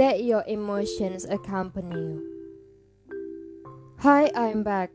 [0.00, 2.24] Let your emotions accompany you.
[3.98, 4.92] Hi, I'm back.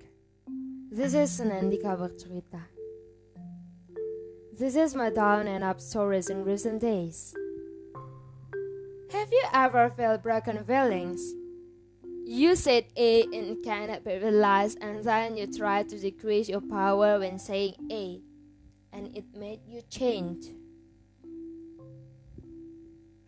[0.90, 2.66] This is Nandika Bercerita.
[4.58, 7.36] This is my down and up stories in recent days.
[9.12, 11.22] Have you ever felt broken feelings?
[12.26, 17.20] You said A and cannot be realized, and then you try to decrease your power
[17.20, 18.22] when saying A,
[18.92, 20.48] and it made you change.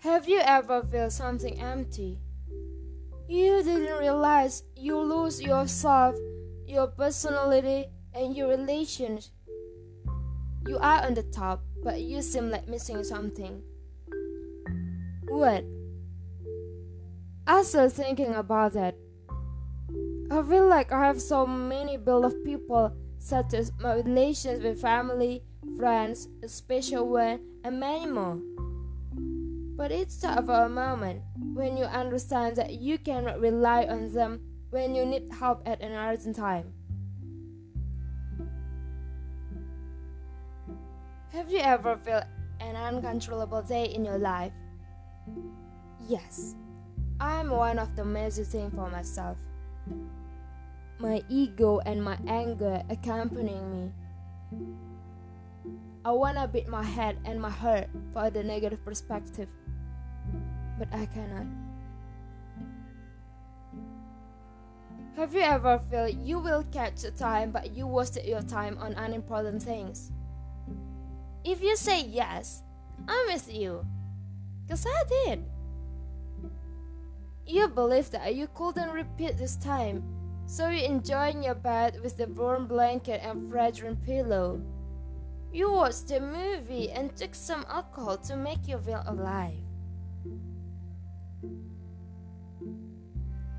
[0.08, 2.18] Have you ever felt something empty?
[3.28, 6.16] You didn't realize you lose yourself,
[6.66, 9.32] your personality, and your relations.
[10.66, 13.62] You are on the top, but you seem like missing something.
[15.28, 15.66] What?
[17.46, 18.96] I still thinking about that.
[20.32, 25.44] I feel like I have so many beloved people, such as my relations with family,
[25.76, 28.40] friends, special one, and many more.
[29.88, 31.22] But it's tough for a moment
[31.54, 35.94] when you understand that you cannot rely on them when you need help at an
[35.94, 36.74] urgent time.
[41.32, 42.26] Have you ever felt
[42.60, 44.52] an uncontrollable day in your life?
[46.06, 46.56] Yes,
[47.22, 49.38] I'm one of the major things for myself.
[51.00, 53.92] My ego and my anger accompanying me.
[56.04, 59.48] I wanna beat my head and my heart for the negative perspective
[60.78, 61.46] but I cannot.
[65.16, 68.94] Have you ever felt you will catch the time but you wasted your time on
[68.94, 70.12] unimportant things?
[71.44, 72.62] If you say yes,
[73.08, 73.86] I'm with you.
[74.70, 75.44] Cause I did.
[77.48, 80.04] You believe that you couldn't repeat this time,
[80.46, 84.62] so you enjoying your bed with the warm blanket and fragrant pillow.
[85.54, 89.67] You watched the movie and took some alcohol to make you feel alive.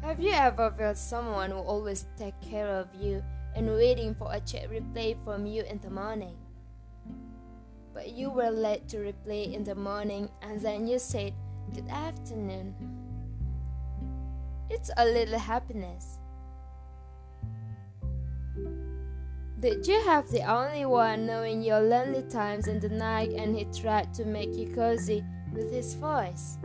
[0.08, 3.22] Have you ever felt someone who always take care of you
[3.54, 6.34] and waiting for a chat replay from you in the morning?
[7.92, 11.34] But you were late to reply in the morning and then you said
[11.74, 12.74] good afternoon.
[14.70, 16.18] It's a little happiness.
[19.60, 23.66] Did you have the only one knowing your lonely times in the night and he
[23.78, 26.56] tried to make you cozy with his voice?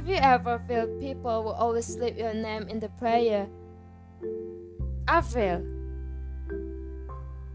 [0.00, 3.46] Have you ever felt people will always slip your name in the prayer?
[5.06, 5.60] I feel.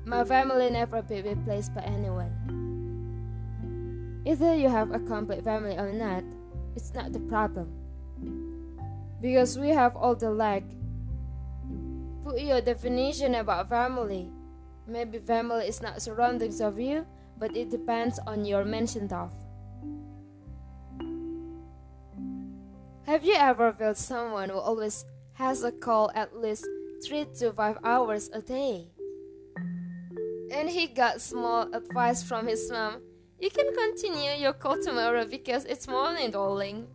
[0.05, 2.29] My family never be replaced by anyone.
[4.25, 6.23] Either you have a complete family or not,
[6.75, 7.65] it's not the problem.
[9.19, 10.61] Because we have all the lack.
[12.23, 14.29] Put your definition about family.
[14.85, 17.07] Maybe family is not surroundings of you,
[17.39, 19.33] but it depends on your mention of.
[23.05, 26.65] Have you ever felt someone who always has a call at least
[27.05, 28.87] 3 to 5 hours a day?
[30.51, 33.01] And he got small advice from his mom.
[33.39, 36.87] You can continue your call tomorrow because it's morning, darling.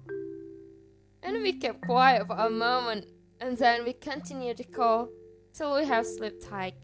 [1.22, 3.06] And we kept quiet for a moment
[3.40, 5.10] and then we continued the call
[5.54, 6.74] till we have slept tight.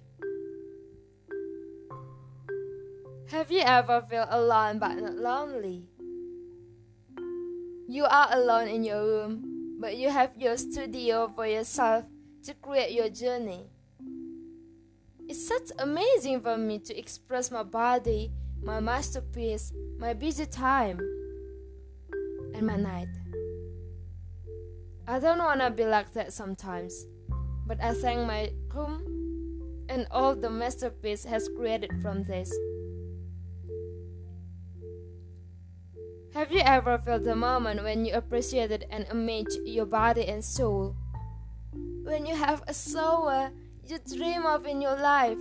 [3.33, 5.89] Have you ever felt alone but not lonely?
[7.89, 12.05] You are alone in your room, but you have your studio for yourself
[12.45, 13.71] to create your journey.
[15.29, 20.99] It's such amazing for me to express my body, my masterpiece, my busy time,
[22.55, 23.09] and my night.
[25.07, 27.07] I don't wanna be like that sometimes,
[27.67, 32.53] but I thank my room and all the masterpiece has created from this.
[36.37, 40.95] Have you ever felt the moment when you appreciated and amazed your body and soul?
[41.73, 43.49] When you have a soul
[43.87, 45.39] you dream of in your life,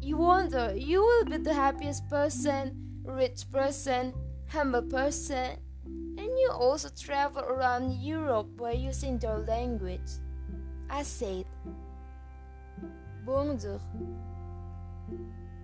[0.00, 2.74] you wonder you will be the happiest person,
[3.04, 4.12] rich person,
[4.48, 10.10] humble person, and you also travel around Europe by using their language.
[10.90, 11.44] I said,
[13.24, 13.80] Bonjour,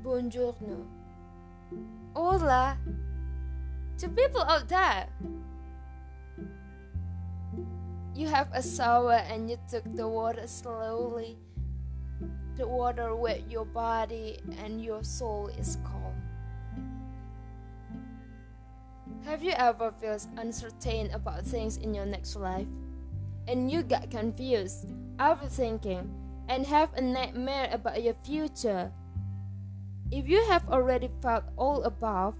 [0.04, 0.86] Buongiorno,
[2.14, 2.78] Hola
[3.98, 5.08] to people out there.
[8.14, 11.36] You have a shower and you took the water slowly.
[12.56, 16.14] The water wet your body and your soul is calm.
[19.24, 22.68] Have you ever felt uncertain about things in your next life?
[23.48, 24.88] And you got confused,
[25.18, 26.08] overthinking,
[26.48, 28.92] and have a nightmare about your future?
[30.10, 32.34] If you have already felt all above,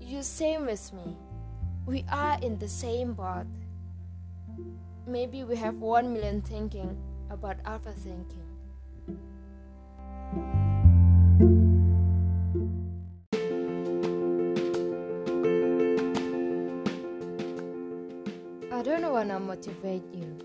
[0.00, 1.16] You same with me.
[1.86, 3.46] We are in the same boat.
[5.06, 6.96] Maybe we have one million thinking
[7.30, 8.46] about overthinking.
[18.70, 20.38] I don't wanna motivate you.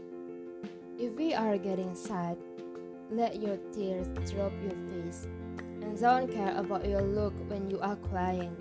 [0.97, 2.37] If we are getting sad,
[3.11, 5.27] let your tears drop your face
[5.81, 8.55] and don't care about your look when you are crying.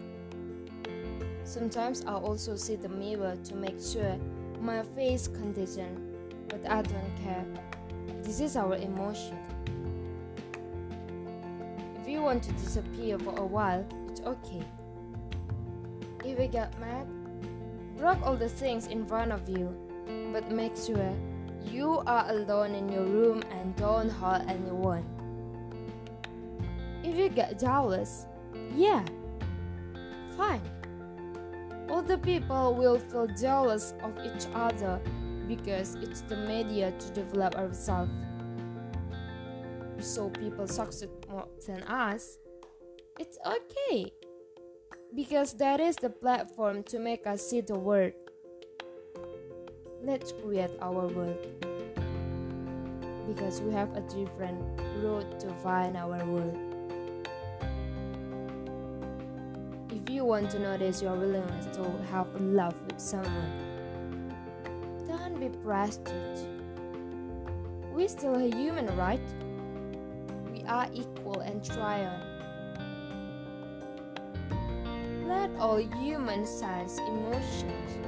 [1.47, 4.19] Sometimes I also see the mirror to make sure
[4.61, 6.13] my face condition,
[6.49, 7.47] but I don't care.
[8.23, 9.39] This is our emotion.
[12.03, 14.65] If you want to disappear for a while, it's okay.
[16.25, 17.07] If you get mad,
[17.97, 19.73] block all the things in front of you,
[20.33, 21.15] but make sure
[21.71, 25.05] you are alone in your room and don't hurt anyone.
[27.05, 28.27] If you get jealous,
[28.75, 29.05] yeah,
[30.37, 30.61] fine.
[31.89, 35.01] All the people will feel jealous of each other
[35.47, 38.11] because it's the media to develop ourselves.
[40.01, 42.39] So people succeed more than us.
[43.19, 44.13] It's okay
[45.15, 48.13] because that is the platform to make us see the world.
[50.03, 51.39] Let's create our world
[53.27, 54.61] because we have a different
[55.03, 56.76] road to find our world.
[60.25, 64.35] Want to notice your willingness to have love with someone,
[65.07, 66.49] don't be prestige.
[67.93, 69.21] We're still a human, right?
[70.53, 72.21] We are equal and try on.
[75.29, 77.99] Let all humans sense emotions.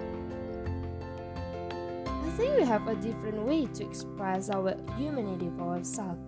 [2.04, 6.27] I think we have a different way to express our humanity for ourselves.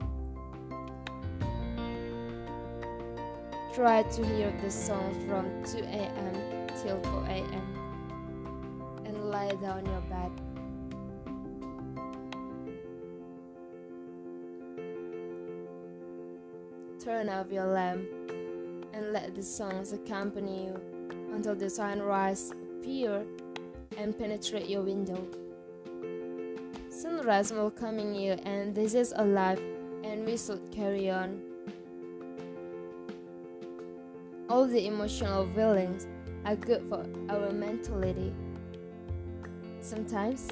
[3.75, 6.67] Try to hear the song from 2 a.m.
[6.83, 9.03] till 4 a.m.
[9.07, 10.33] and lie down your bed.
[16.99, 18.09] Turn off your lamp
[18.93, 20.81] and let the songs accompany you
[21.33, 23.25] until the sunrise appear
[23.97, 25.25] and penetrate your window.
[26.89, 29.63] Sunrise will come in you and this is alive
[30.03, 31.50] and we should carry on.
[34.51, 36.09] All the emotional feelings
[36.45, 38.35] are good for our mentality.
[39.81, 40.49] Sometimes,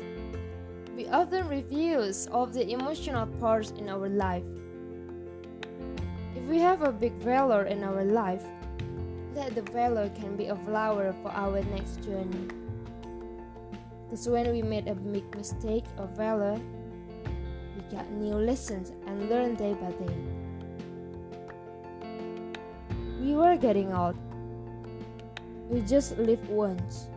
[0.95, 4.45] we often refuse of the emotional parts in our life.
[6.37, 8.45] If we have a big valor in our life,
[9.35, 12.47] that the valor can be a flower for our next journey.
[14.05, 16.55] Because when we made a big mistake or valor,
[17.75, 20.28] we got new lessons and learn day by day.
[23.29, 24.17] We are getting old.
[25.69, 27.09] We just live once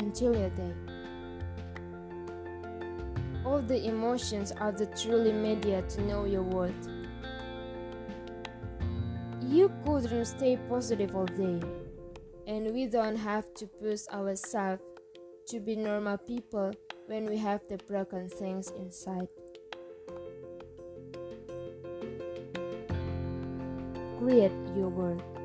[0.00, 0.74] until your day.
[3.42, 6.90] All the emotions are the truly media to know your worth.
[9.40, 11.58] You couldn't stay positive all day,
[12.46, 14.82] and we don't have to push ourselves
[15.46, 16.70] to be normal people
[17.06, 19.28] when we have the broken things inside.
[24.28, 25.37] Create your world.